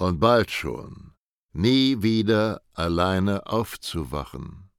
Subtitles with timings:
[0.00, 1.12] und bald schon
[1.52, 4.70] nie wieder alleine aufzuwachen.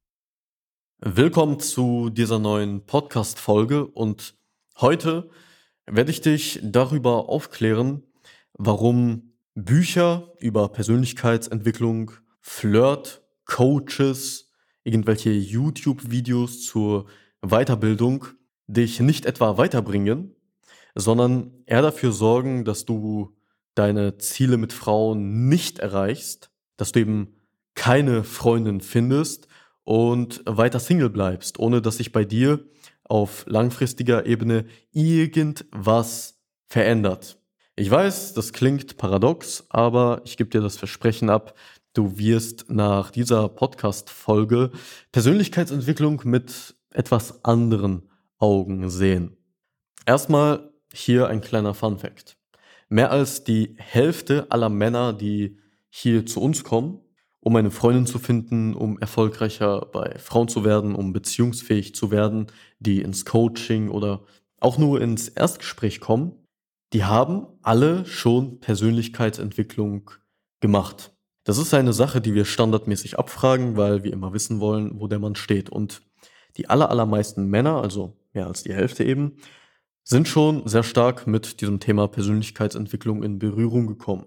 [0.98, 4.34] Willkommen zu dieser neuen Podcast-Folge und
[4.80, 5.30] heute
[5.86, 8.02] werde ich dich darüber aufklären,
[8.54, 14.50] warum Bücher über Persönlichkeitsentwicklung, Flirt, Coaches,
[14.82, 17.06] irgendwelche YouTube-Videos zur
[17.42, 18.26] Weiterbildung
[18.66, 20.34] dich nicht etwa weiterbringen,
[20.94, 23.36] sondern eher dafür sorgen, dass du
[23.74, 27.36] deine Ziele mit Frauen nicht erreichst, dass du eben
[27.74, 29.48] keine Freundin findest
[29.84, 32.60] und weiter Single bleibst, ohne dass sich bei dir
[33.04, 37.38] auf langfristiger Ebene irgendwas verändert.
[37.74, 41.54] Ich weiß, das klingt paradox, aber ich gebe dir das Versprechen ab,
[41.94, 44.70] Du wirst nach dieser Podcast-Folge
[45.12, 49.36] Persönlichkeitsentwicklung mit etwas anderen Augen sehen.
[50.06, 52.38] Erstmal hier ein kleiner Fun Fact.
[52.92, 55.56] Mehr als die Hälfte aller Männer, die
[55.88, 57.00] hier zu uns kommen,
[57.40, 62.48] um eine Freundin zu finden, um erfolgreicher bei Frauen zu werden, um beziehungsfähig zu werden,
[62.80, 64.26] die ins Coaching oder
[64.60, 66.32] auch nur ins Erstgespräch kommen,
[66.92, 70.10] die haben alle schon Persönlichkeitsentwicklung
[70.60, 71.14] gemacht.
[71.44, 75.18] Das ist eine Sache, die wir standardmäßig abfragen, weil wir immer wissen wollen, wo der
[75.18, 75.70] Mann steht.
[75.70, 76.02] Und
[76.58, 79.38] die aller, allermeisten Männer, also mehr als die Hälfte eben,
[80.04, 84.26] sind schon sehr stark mit diesem Thema Persönlichkeitsentwicklung in Berührung gekommen.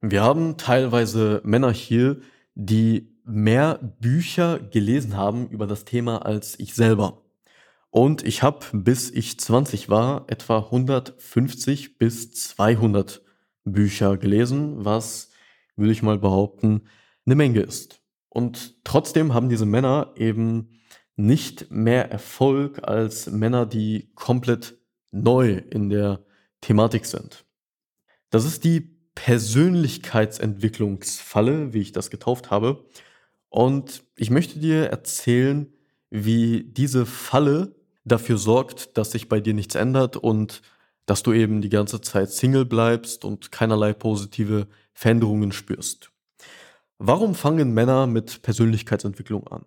[0.00, 2.20] Wir haben teilweise Männer hier,
[2.54, 7.22] die mehr Bücher gelesen haben über das Thema als ich selber.
[7.90, 13.22] Und ich habe, bis ich 20 war, etwa 150 bis 200
[13.64, 15.30] Bücher gelesen, was
[15.76, 16.82] würde ich mal behaupten,
[17.24, 18.00] eine Menge ist.
[18.28, 20.80] Und trotzdem haben diese Männer eben
[21.16, 24.78] nicht mehr Erfolg als Männer, die komplett
[25.22, 26.24] neu in der
[26.60, 27.44] Thematik sind.
[28.30, 32.84] Das ist die Persönlichkeitsentwicklungsfalle, wie ich das getauft habe.
[33.48, 35.72] Und ich möchte dir erzählen,
[36.10, 40.62] wie diese Falle dafür sorgt, dass sich bei dir nichts ändert und
[41.06, 46.10] dass du eben die ganze Zeit Single bleibst und keinerlei positive Veränderungen spürst.
[46.98, 49.64] Warum fangen Männer mit Persönlichkeitsentwicklung an?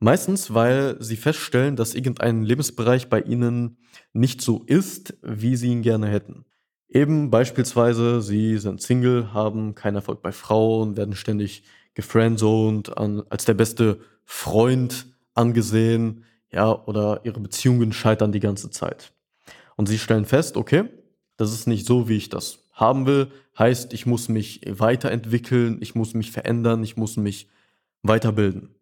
[0.00, 3.76] Meistens, weil sie feststellen, dass irgendein Lebensbereich bei ihnen
[4.14, 6.46] nicht so ist, wie sie ihn gerne hätten.
[6.88, 13.44] Eben beispielsweise, sie sind Single, haben keinen Erfolg bei Frauen, werden ständig gefriendzoned, an, als
[13.44, 19.12] der beste Freund angesehen, ja, oder ihre Beziehungen scheitern die ganze Zeit.
[19.76, 20.84] Und sie stellen fest, okay,
[21.36, 25.94] das ist nicht so, wie ich das haben will, heißt, ich muss mich weiterentwickeln, ich
[25.94, 27.48] muss mich verändern, ich muss mich
[28.02, 28.74] weiterbilden.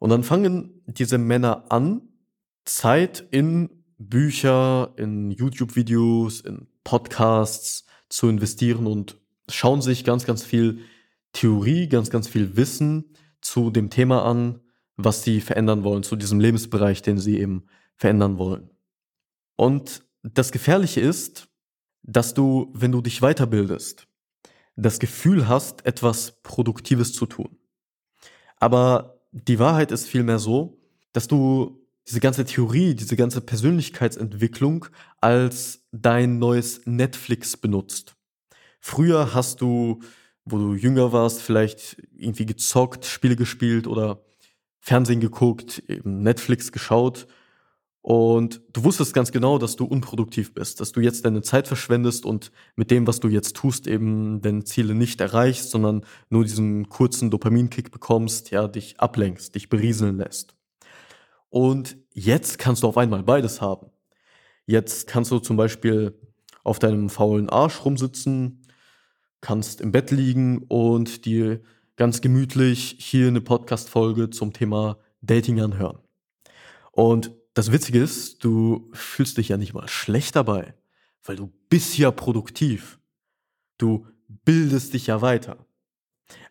[0.00, 2.00] Und dann fangen diese Männer an,
[2.64, 9.18] Zeit in Bücher, in YouTube-Videos, in Podcasts zu investieren und
[9.48, 10.80] schauen sich ganz, ganz viel
[11.32, 14.60] Theorie, ganz, ganz viel Wissen zu dem Thema an,
[14.96, 18.70] was sie verändern wollen, zu diesem Lebensbereich, den sie eben verändern wollen.
[19.56, 21.48] Und das Gefährliche ist,
[22.02, 24.06] dass du, wenn du dich weiterbildest,
[24.76, 27.58] das Gefühl hast, etwas Produktives zu tun.
[28.56, 30.78] Aber die Wahrheit ist vielmehr so,
[31.12, 34.86] dass du diese ganze Theorie, diese ganze Persönlichkeitsentwicklung
[35.20, 38.16] als dein neues Netflix benutzt.
[38.80, 40.00] Früher hast du,
[40.44, 44.24] wo du jünger warst, vielleicht irgendwie gezockt, Spiele gespielt oder
[44.80, 47.26] Fernsehen geguckt, eben Netflix geschaut
[48.02, 52.24] und du wusstest ganz genau, dass du unproduktiv bist, dass du jetzt deine Zeit verschwendest
[52.24, 56.88] und mit dem, was du jetzt tust, eben deine Ziele nicht erreichst, sondern nur diesen
[56.88, 60.54] kurzen Dopaminkick bekommst, ja, dich ablenkst, dich berieseln lässt.
[61.50, 63.88] Und jetzt kannst du auf einmal beides haben.
[64.64, 66.18] Jetzt kannst du zum Beispiel
[66.64, 68.62] auf deinem faulen Arsch rumsitzen,
[69.42, 71.60] kannst im Bett liegen und dir
[71.96, 75.98] ganz gemütlich hier eine Podcast-Folge zum Thema Dating anhören.
[76.92, 80.74] Und das Witzige ist, du fühlst dich ja nicht mal schlecht dabei,
[81.24, 82.98] weil du bist ja produktiv.
[83.78, 85.66] Du bildest dich ja weiter.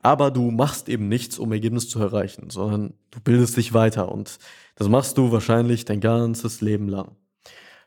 [0.01, 4.38] Aber du machst eben nichts, um Ergebnis zu erreichen, sondern du bildest dich weiter und
[4.75, 7.16] das machst du wahrscheinlich dein ganzes Leben lang.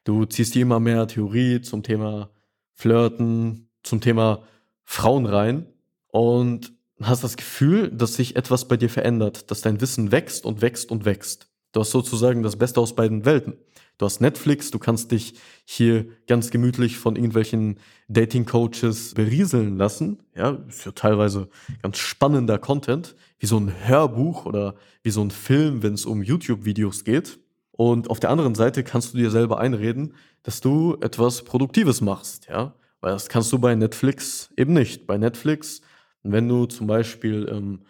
[0.04, 2.30] Du ziehst dir immer mehr Theorie zum Thema
[2.72, 4.42] Flirten, zum Thema
[4.84, 5.66] Frauen rein
[6.08, 10.62] und hast das Gefühl, dass sich etwas bei dir verändert, dass dein Wissen wächst und
[10.62, 11.51] wächst und wächst.
[11.72, 13.54] Du hast sozusagen das Beste aus beiden Welten.
[13.98, 15.34] Du hast Netflix, du kannst dich
[15.64, 17.78] hier ganz gemütlich von irgendwelchen
[18.08, 20.18] Dating-Coaches berieseln lassen.
[20.34, 21.48] Ja, ist ja teilweise
[21.82, 26.22] ganz spannender Content, wie so ein Hörbuch oder wie so ein Film, wenn es um
[26.22, 27.38] YouTube-Videos geht.
[27.70, 32.48] Und auf der anderen Seite kannst du dir selber einreden, dass du etwas Produktives machst,
[32.48, 32.74] ja.
[33.00, 35.06] Weil das kannst du bei Netflix eben nicht.
[35.06, 35.80] Bei Netflix,
[36.22, 37.80] wenn du zum Beispiel ähm,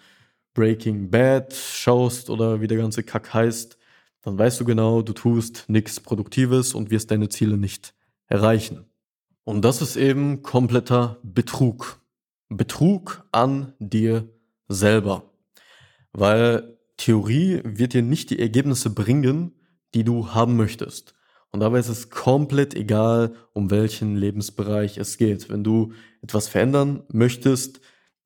[0.54, 3.78] Breaking Bad schaust oder wie der ganze Kack heißt,
[4.22, 7.94] dann weißt du genau, du tust nichts Produktives und wirst deine Ziele nicht
[8.26, 8.84] erreichen.
[9.44, 12.00] Und das ist eben kompletter Betrug.
[12.48, 14.28] Betrug an dir
[14.68, 15.32] selber.
[16.12, 19.52] Weil Theorie wird dir nicht die Ergebnisse bringen,
[19.94, 21.14] die du haben möchtest.
[21.50, 25.50] Und dabei ist es komplett egal, um welchen Lebensbereich es geht.
[25.50, 27.80] Wenn du etwas verändern möchtest,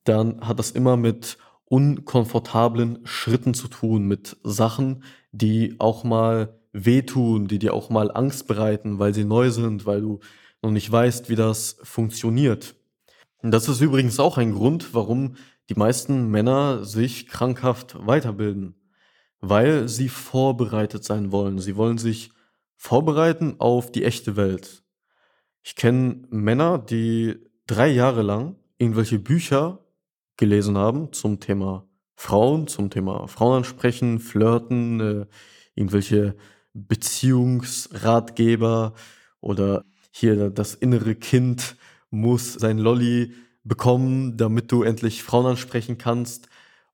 [0.05, 5.03] dann hat das immer mit unkomfortablen Schritten zu tun, mit Sachen,
[5.33, 10.01] die auch mal wehtun, die dir auch mal Angst bereiten, weil sie neu sind, weil
[10.01, 10.21] du
[10.63, 12.77] noch nicht weißt, wie das funktioniert.
[13.39, 15.37] Und das ist übrigens auch ein Grund, warum
[15.69, 18.75] die meisten Männer sich krankhaft weiterbilden,
[19.41, 21.59] weil sie vorbereitet sein wollen.
[21.59, 22.31] Sie wollen sich
[22.77, 24.85] vorbereiten auf die echte Welt.
[25.63, 27.37] Ich kenne Männer, die
[27.67, 29.86] drei Jahre lang irgendwelche Bücher
[30.37, 35.27] gelesen haben zum Thema Frauen, zum Thema Frauen ansprechen, flirten, äh,
[35.75, 36.37] irgendwelche
[36.73, 38.95] Beziehungsratgeber
[39.41, 41.77] oder hier das innere Kind
[42.11, 43.35] muss sein Lolly
[43.65, 46.49] bekommen, damit du endlich Frauen ansprechen kannst.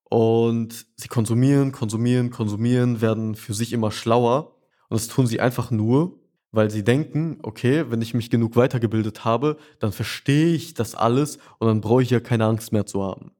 [0.04, 4.56] Und sie konsumieren, konsumieren, konsumieren, werden für sich immer schlauer.
[4.88, 6.21] Und das tun sie einfach nur,
[6.52, 11.38] weil sie denken, okay, wenn ich mich genug weitergebildet habe, dann verstehe ich das alles
[11.58, 13.32] und dann brauche ich ja keine Angst mehr zu haben.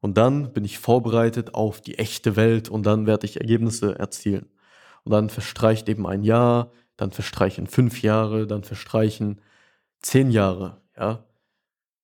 [0.00, 4.46] Und dann bin ich vorbereitet auf die echte Welt und dann werde ich Ergebnisse erzielen.
[5.04, 9.40] Und dann verstreicht eben ein Jahr, dann verstreichen fünf Jahre, dann verstreichen
[10.00, 11.24] zehn Jahre, ja.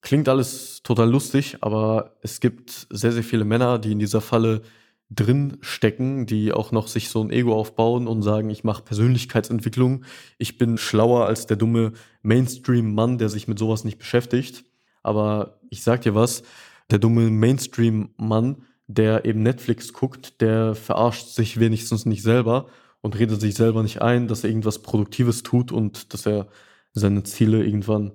[0.00, 4.62] Klingt alles total lustig, aber es gibt sehr, sehr viele Männer, die in dieser Falle
[5.10, 10.04] drin stecken, die auch noch sich so ein Ego aufbauen und sagen, ich mache Persönlichkeitsentwicklung,
[10.36, 14.64] ich bin schlauer als der dumme Mainstream-Mann, der sich mit sowas nicht beschäftigt.
[15.02, 16.42] Aber ich sag dir was,
[16.90, 22.66] der dumme Mainstream-Mann, der eben Netflix guckt, der verarscht sich wenigstens nicht selber
[23.00, 26.48] und redet sich selber nicht ein, dass er irgendwas Produktives tut und dass er
[26.92, 28.12] seine Ziele irgendwann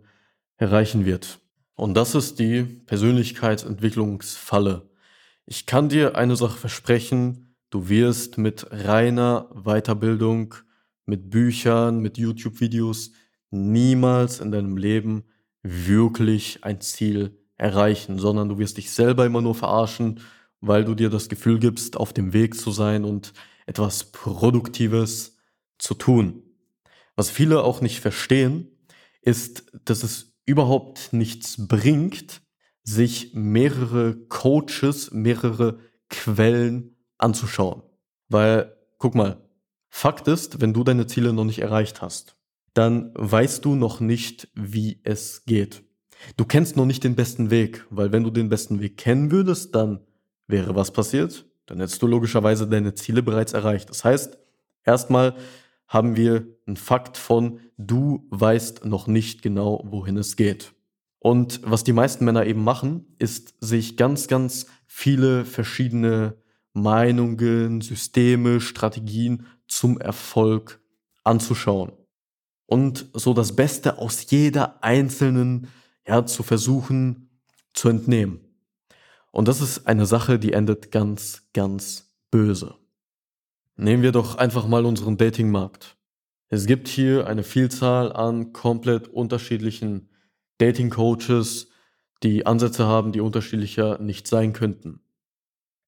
[0.57, 1.39] erreichen wird.
[1.75, 4.89] Und das ist die Persönlichkeitsentwicklungsfalle.
[5.45, 10.55] Ich kann dir eine Sache versprechen, du wirst mit reiner Weiterbildung,
[11.05, 13.11] mit Büchern, mit YouTube-Videos
[13.51, 15.25] niemals in deinem Leben
[15.61, 20.21] wirklich ein Ziel erreichen, sondern du wirst dich selber immer nur verarschen,
[20.61, 23.33] weil du dir das Gefühl gibst, auf dem Weg zu sein und
[23.65, 25.37] etwas Produktives
[25.77, 26.43] zu tun.
[27.17, 28.69] Was viele auch nicht verstehen,
[29.21, 32.42] ist, dass es überhaupt nichts bringt,
[32.83, 37.81] sich mehrere Coaches, mehrere Quellen anzuschauen.
[38.29, 39.41] Weil, guck mal,
[39.89, 42.35] Fakt ist, wenn du deine Ziele noch nicht erreicht hast,
[42.73, 45.83] dann weißt du noch nicht, wie es geht.
[46.37, 49.75] Du kennst noch nicht den besten Weg, weil wenn du den besten Weg kennen würdest,
[49.75, 49.99] dann
[50.47, 51.45] wäre was passiert?
[51.65, 53.89] Dann hättest du logischerweise deine Ziele bereits erreicht.
[53.89, 54.37] Das heißt,
[54.83, 55.35] erstmal
[55.87, 60.73] haben wir einen Fakt von, du weißt noch nicht genau, wohin es geht.
[61.23, 66.35] Und was die meisten Männer eben machen, ist sich ganz, ganz viele verschiedene
[66.73, 70.81] Meinungen, Systeme, Strategien zum Erfolg
[71.23, 71.93] anzuschauen.
[72.65, 75.69] Und so das Beste aus jeder einzelnen,
[76.05, 77.29] ja, zu versuchen
[77.71, 78.41] zu entnehmen.
[79.31, 82.75] Und das ist eine Sache, die endet ganz, ganz böse.
[83.77, 85.95] Nehmen wir doch einfach mal unseren Datingmarkt.
[86.49, 90.09] Es gibt hier eine Vielzahl an komplett unterschiedlichen
[90.63, 91.67] Dating-Coaches,
[92.23, 95.01] die Ansätze haben, die unterschiedlicher nicht sein könnten.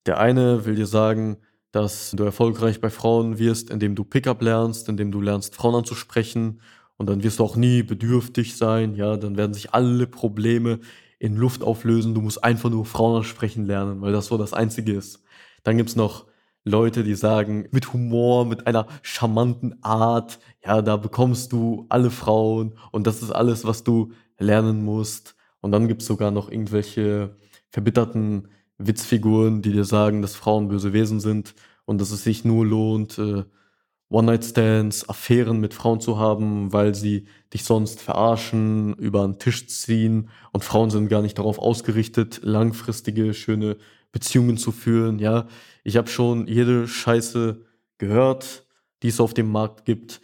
[0.06, 1.38] Der eine will dir sagen,
[1.72, 6.62] dass du erfolgreich bei Frauen wirst, indem du Pickup lernst, indem du lernst, Frauen anzusprechen
[6.98, 10.80] und dann wirst du auch nie bedürftig sein, ja, dann werden sich alle Probleme
[11.20, 14.94] in Luft auflösen, du musst einfach nur Frauen ansprechen lernen, weil das so das Einzige
[14.94, 15.24] ist.
[15.64, 16.26] Dann gibt's noch
[16.66, 22.74] Leute, die sagen, mit Humor, mit einer charmanten Art, ja, da bekommst du alle Frauen
[22.92, 25.36] und das ist alles, was du lernen musst.
[25.62, 27.38] Und dann gibt's sogar noch irgendwelche
[27.70, 28.48] verbitterten
[28.80, 31.54] Witzfiguren, die dir sagen, dass Frauen böse Wesen sind
[31.86, 33.44] und dass es sich nur lohnt, äh,
[34.16, 40.30] One-Night-Stands, Affären mit Frauen zu haben, weil sie dich sonst verarschen, über den Tisch ziehen
[40.54, 43.76] und Frauen sind gar nicht darauf ausgerichtet, langfristige, schöne
[44.14, 45.20] Beziehungen zu führen.
[45.20, 45.48] Ja,
[45.84, 47.66] ich habe schon jede Scheiße
[47.98, 48.66] gehört,
[49.04, 50.22] die es auf dem Markt gibt.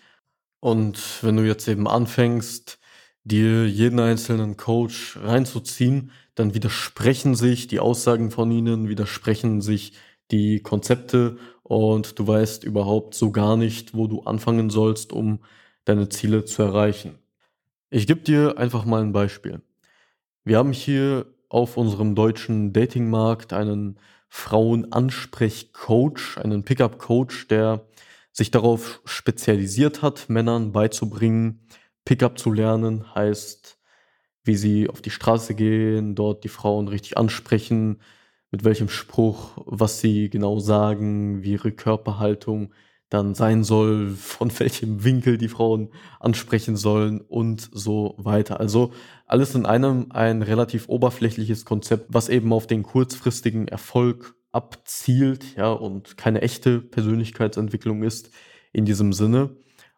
[0.62, 2.80] Und wenn du jetzt eben anfängst,
[3.26, 9.94] dir jeden einzelnen Coach reinzuziehen, dann widersprechen sich die Aussagen von ihnen, widersprechen sich
[10.32, 11.38] die Konzepte
[11.72, 15.40] und du weißt überhaupt so gar nicht, wo du anfangen sollst, um
[15.86, 17.18] deine Ziele zu erreichen.
[17.90, 19.62] Ich gebe dir einfach mal ein Beispiel.
[20.44, 23.98] Wir haben hier auf unserem deutschen Datingmarkt einen
[24.28, 27.88] Frauenansprechcoach, einen Pickup-Coach, der
[28.34, 31.66] sich darauf spezialisiert hat, Männern beizubringen,
[32.04, 33.78] Pickup zu lernen, heißt,
[34.44, 38.02] wie sie auf die Straße gehen, dort die Frauen richtig ansprechen,
[38.52, 42.74] mit welchem Spruch, was sie genau sagen, wie ihre Körperhaltung
[43.10, 45.90] dann sein soll, von welchem Winkel die Frauen
[46.20, 48.60] ansprechen sollen und so weiter.
[48.60, 48.92] Also
[49.26, 55.72] alles in einem ein relativ oberflächliches Konzept, was eben auf den kurzfristigen Erfolg abzielt, ja,
[55.72, 58.32] und keine echte Persönlichkeitsentwicklung ist
[58.74, 59.56] in diesem Sinne.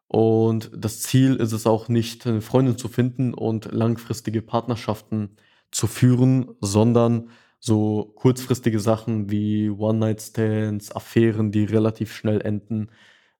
[0.08, 5.38] Und das Ziel ist es auch nicht, eine Freundin zu finden und langfristige Partnerschaften
[5.72, 7.30] zu führen, sondern
[7.66, 12.90] so kurzfristige Sachen wie One-Night-Stands, Affären, die relativ schnell enden.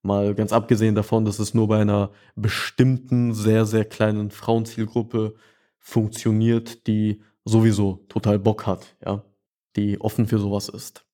[0.00, 5.34] Mal ganz abgesehen davon, dass es nur bei einer bestimmten, sehr, sehr kleinen Frauenzielgruppe
[5.78, 9.22] funktioniert, die sowieso total Bock hat, ja,
[9.76, 11.04] die offen für sowas ist.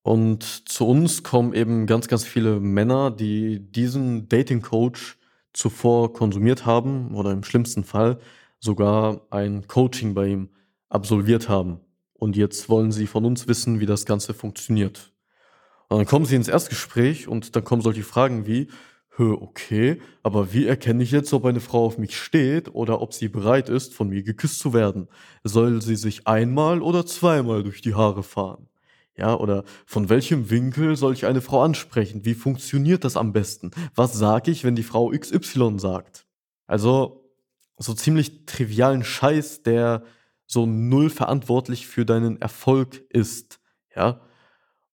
[0.00, 5.18] Und zu uns kommen eben ganz, ganz viele Männer, die diesen Dating Coach
[5.52, 8.18] zuvor konsumiert haben oder im schlimmsten Fall
[8.60, 10.48] sogar ein Coaching bei ihm
[10.88, 11.80] absolviert haben.
[12.20, 15.10] Und jetzt wollen sie von uns wissen, wie das Ganze funktioniert.
[15.88, 18.68] Und dann kommen sie ins Erstgespräch und dann kommen solche Fragen wie,
[19.18, 23.28] okay, aber wie erkenne ich jetzt, ob eine Frau auf mich steht oder ob sie
[23.28, 25.08] bereit ist, von mir geküsst zu werden?
[25.44, 28.68] Soll sie sich einmal oder zweimal durch die Haare fahren?
[29.16, 32.24] Ja, oder von welchem Winkel soll ich eine Frau ansprechen?
[32.24, 33.70] Wie funktioniert das am besten?
[33.94, 36.26] Was sage ich, wenn die Frau XY sagt?
[36.66, 37.30] Also,
[37.76, 40.04] so ziemlich trivialen Scheiß, der
[40.50, 43.60] so null verantwortlich für deinen Erfolg ist,
[43.94, 44.20] ja.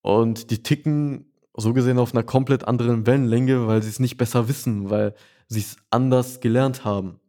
[0.01, 4.47] Und die ticken so gesehen auf einer komplett anderen Wellenlänge, weil sie es nicht besser
[4.47, 5.15] wissen, weil
[5.47, 7.19] sie es anders gelernt haben.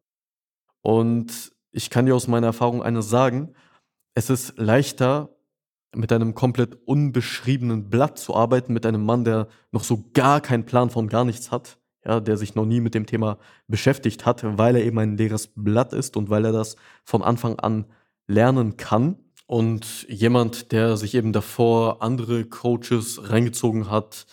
[0.83, 3.55] Und ich kann dir aus meiner Erfahrung eines sagen,
[4.15, 5.35] es ist leichter,
[5.97, 10.67] mit einem komplett unbeschriebenen Blatt zu arbeiten, mit einem Mann, der noch so gar keinen
[10.67, 14.43] Plan von gar nichts hat, ja, der sich noch nie mit dem Thema beschäftigt hat,
[14.59, 17.87] weil er eben ein leeres Blatt ist und weil er das von Anfang an
[18.29, 19.17] lernen kann.
[19.47, 24.27] Und jemand, der sich eben davor andere Coaches reingezogen hat,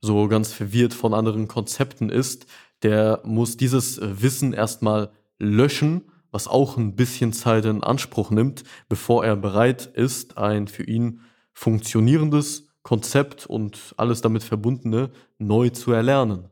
[0.00, 2.46] so ganz verwirrt von anderen Konzepten ist,
[2.82, 9.24] der muss dieses Wissen erstmal löschen, was auch ein bisschen Zeit in Anspruch nimmt, bevor
[9.24, 11.20] er bereit ist, ein für ihn
[11.52, 16.48] funktionierendes Konzept und alles damit verbundene neu zu erlernen.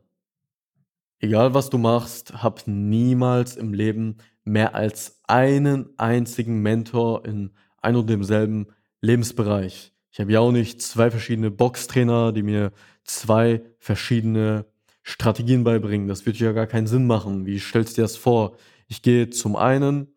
[1.19, 7.95] Egal was du machst, hab niemals im Leben mehr als einen einzigen Mentor in ein
[7.95, 8.67] und demselben
[9.01, 9.93] Lebensbereich.
[10.11, 12.71] Ich habe ja auch nicht zwei verschiedene Boxtrainer, die mir
[13.03, 14.65] zwei verschiedene
[15.03, 16.07] Strategien beibringen.
[16.07, 17.45] Das würde ja gar keinen Sinn machen.
[17.45, 18.55] Wie stellst du dir das vor?
[18.87, 20.07] Ich gehe zum einen,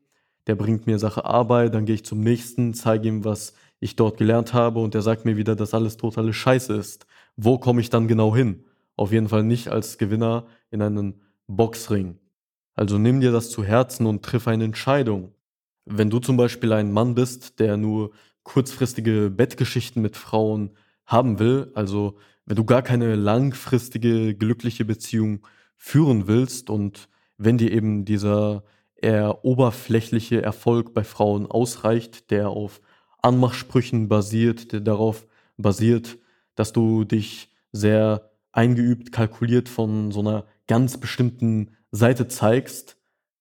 [0.47, 4.17] der bringt mir Sache Arbeit, dann gehe ich zum nächsten, zeige ihm, was ich dort
[4.17, 7.07] gelernt habe und der sagt mir wieder, dass alles totale Scheiße ist.
[7.37, 8.65] Wo komme ich dann genau hin?
[8.97, 12.19] Auf jeden Fall nicht als Gewinner in einen Boxring.
[12.75, 15.35] Also nimm dir das zu Herzen und triff eine Entscheidung.
[15.85, 18.13] Wenn du zum Beispiel ein Mann bist, der nur
[18.45, 20.77] kurzfristige Bettgeschichten mit Frauen
[21.07, 27.73] haben will, also wenn du gar keine langfristige glückliche Beziehung führen willst und wenn dir
[27.73, 28.65] eben dieser
[28.97, 32.81] eher oberflächliche Erfolg bei Frauen ausreicht, der auf
[33.21, 35.27] Anmachsprüchen basiert, der darauf
[35.57, 36.19] basiert,
[36.55, 42.97] dass du dich sehr eingeübt, kalkuliert von so einer ganz bestimmten Seite zeigst,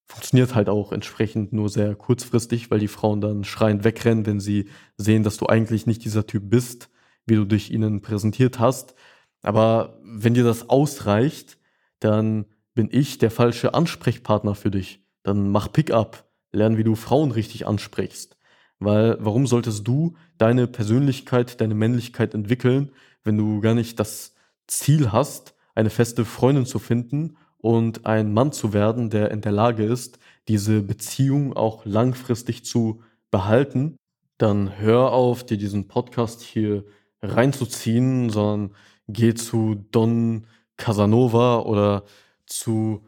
[0.06, 4.68] funktioniert halt auch entsprechend nur sehr kurzfristig, weil die Frauen dann schreiend wegrennen, wenn sie
[4.98, 6.90] sehen, dass du eigentlich nicht dieser Typ bist,
[7.24, 8.94] wie du dich ihnen präsentiert hast.
[9.42, 11.58] Aber wenn dir das ausreicht,
[11.98, 12.44] dann
[12.74, 15.02] bin ich der falsche Ansprechpartner für dich.
[15.22, 18.36] Dann mach Pickup, lern, wie du Frauen richtig ansprichst.
[18.78, 22.92] Weil warum solltest du deine Persönlichkeit, deine Männlichkeit entwickeln,
[23.24, 24.34] wenn du gar nicht das
[24.66, 29.52] Ziel hast, eine feste Freundin zu finden und ein Mann zu werden, der in der
[29.52, 33.96] Lage ist, diese Beziehung auch langfristig zu behalten,
[34.36, 36.84] dann hör auf, dir diesen Podcast hier
[37.22, 38.74] reinzuziehen, sondern
[39.08, 42.04] geh zu Don Casanova oder
[42.46, 43.06] zu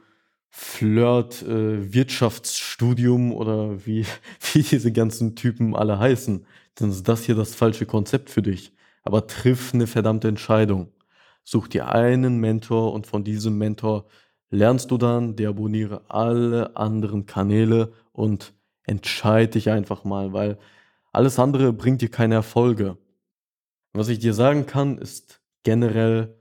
[0.57, 4.07] Flirt äh, Wirtschaftsstudium oder wie,
[4.53, 6.47] wie diese ganzen Typen alle heißen,
[6.77, 8.73] dann ist das hier das falsche Konzept für dich.
[9.03, 10.93] Aber triff eine verdammte Entscheidung.
[11.43, 14.07] Such dir einen Mentor und von diesem Mentor
[14.55, 20.59] lernst du dann, deabonniere alle anderen Kanäle und entscheide dich einfach mal, weil
[21.13, 22.97] alles andere bringt dir keine Erfolge.
[23.93, 26.37] Was ich dir sagen kann, ist generell,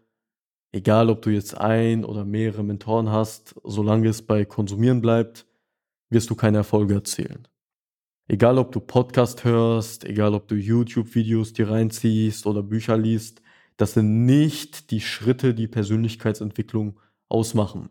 [0.71, 5.45] egal ob du jetzt ein oder mehrere Mentoren hast, solange es bei Konsumieren bleibt,
[6.09, 7.47] wirst du keine Erfolge erzielen.
[8.27, 13.41] Egal ob du Podcast hörst, egal ob du YouTube-Videos dir reinziehst oder Bücher liest,
[13.77, 17.89] das sind nicht die Schritte, die Persönlichkeitsentwicklung ausmachen.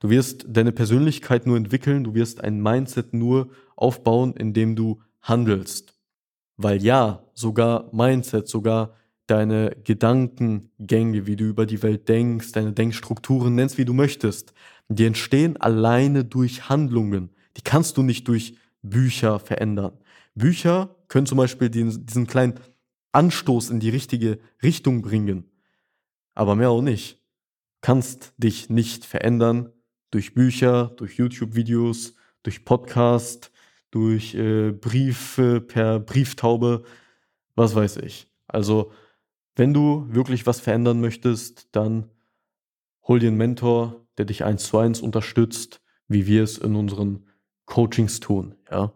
[0.00, 5.94] Du wirst deine Persönlichkeit nur entwickeln, du wirst ein Mindset nur aufbauen, indem du handelst.
[6.56, 8.94] Weil ja, sogar Mindset, sogar
[9.26, 14.52] deine Gedankengänge, wie du über die Welt denkst, deine Denkstrukturen, nennst wie du möchtest,
[14.88, 17.30] die entstehen alleine durch Handlungen.
[17.56, 19.96] Die kannst du nicht durch Bücher verändern.
[20.34, 22.60] Bücher können zum Beispiel diesen, diesen kleinen
[23.12, 25.50] Anstoß in die richtige Richtung bringen,
[26.34, 27.22] aber mehr auch nicht.
[27.80, 29.70] Kannst dich nicht verändern
[30.14, 33.50] durch Bücher, durch YouTube-Videos, durch Podcast,
[33.90, 36.84] durch äh, Briefe per Brieftaube,
[37.56, 38.30] was weiß ich.
[38.46, 38.92] Also
[39.56, 42.10] wenn du wirklich was verändern möchtest, dann
[43.08, 47.26] hol dir einen Mentor, der dich eins zu eins unterstützt, wie wir es in unseren
[47.64, 48.54] Coachings tun.
[48.70, 48.92] Ja,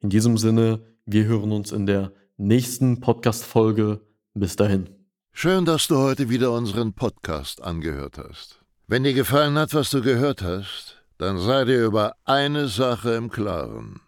[0.00, 4.00] In diesem Sinne, wir hören uns in der nächsten Podcast-Folge.
[4.34, 4.90] Bis dahin.
[5.32, 8.57] Schön, dass du heute wieder unseren Podcast angehört hast.
[8.90, 13.28] Wenn dir gefallen hat, was du gehört hast, dann sei dir über eine Sache im
[13.28, 14.00] Klaren.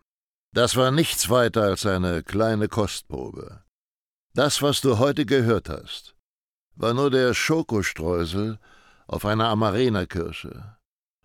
[0.54, 3.62] Das war nichts weiter als eine kleine Kostprobe.
[4.32, 6.16] Das, was du heute gehört hast,
[6.76, 8.58] war nur der Schokostreusel
[9.06, 10.76] auf einer Amarena-Kirsche,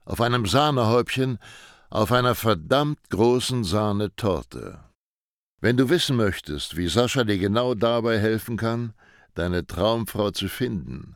[0.04, 1.40] auf einem Sahnehäubchen,
[1.90, 4.84] auf einer verdammt großen Sahnetorte.
[5.62, 8.94] Wenn du wissen möchtest, wie Sascha dir genau dabei helfen kann,
[9.34, 11.16] deine Traumfrau zu finden,